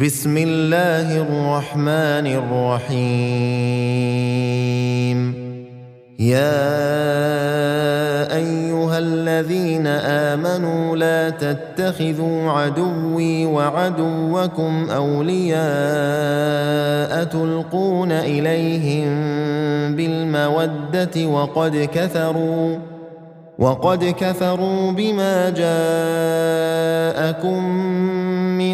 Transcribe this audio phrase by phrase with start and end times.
[0.00, 2.96] بسم الله الرحمن الرحيم
[6.18, 6.76] يا
[8.36, 9.86] ايها الذين
[10.36, 15.56] امنوا لا تتخذوا عدوي وعدوكم اولياء
[17.24, 19.08] تلقون اليهم
[19.96, 22.78] بالموده وقد كثروا
[23.58, 26.66] وقد كفروا بما جاءكم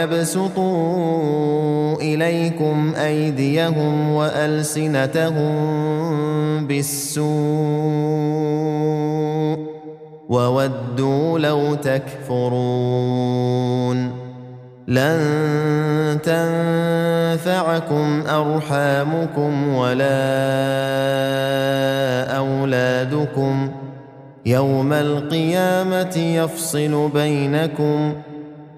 [0.00, 5.50] ويبسطوا إليكم أيديهم وألسنتهم
[6.66, 7.30] بالسوء
[10.28, 13.00] وودوا لو تكفرون
[14.88, 20.20] لن تنفعكم أرحامكم ولا
[22.36, 23.70] أولادكم
[24.46, 28.12] يوم القيامة يفصل بينكم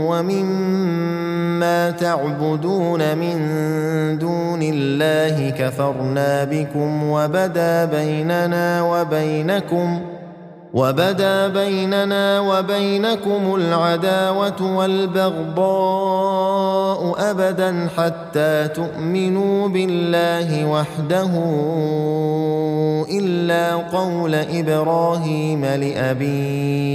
[0.00, 3.38] ومما تعبدون من
[4.18, 10.00] دون الله كفرنا بكم وبدا بيننا وبينكم
[10.74, 16.34] وبدا بيننا وبينكم العداوة والبغضاء
[17.30, 21.30] أبدا حتى تؤمنوا بالله وحده
[23.10, 26.94] إلا قول إبراهيم لأبيه.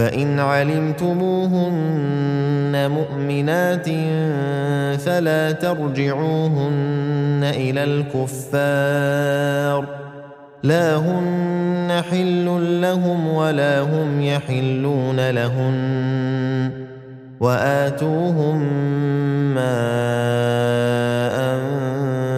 [0.00, 1.80] فإن علمتموهن
[2.90, 3.86] مؤمنات
[5.00, 9.84] فلا ترجعوهن إلى الكفار
[10.62, 16.70] لا هن حل لهم ولا هم يحلون لهن
[17.40, 18.62] وآتوهم
[19.54, 19.80] ما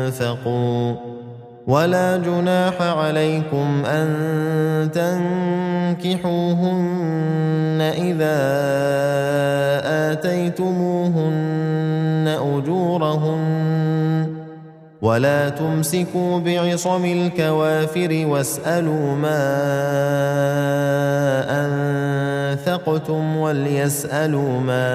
[0.07, 0.95] أنفقوا
[1.67, 4.09] ولا جناح عليكم أن
[5.93, 8.39] تنكحوهن اذا
[10.13, 11.49] اتيتموهن
[12.29, 14.27] اجورهن
[15.03, 19.43] ولا تمسكوا بعصم الكوافر واسالوا ما
[22.53, 24.89] انفقتم وليسالوا ما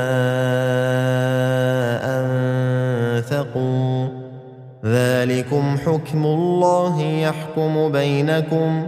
[3.18, 4.08] انفقوا
[4.86, 8.88] ذلكم حكم الله يحكم بينكم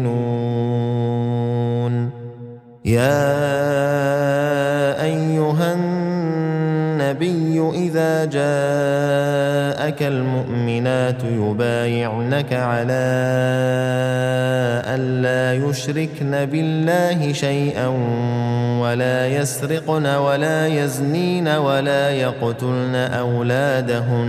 [0.00, 1.94] مؤمنون
[2.84, 3.38] يا
[5.02, 13.08] أيها النبي إذا جاءك المؤمنات يبايعنك على
[14.86, 17.86] ان لا يشركن بالله شيئا
[18.80, 24.28] ولا يسرقن ولا يزنين ولا يقتلن أولادهن.